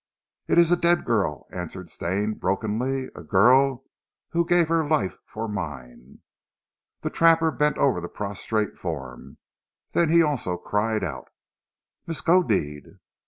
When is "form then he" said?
8.79-10.23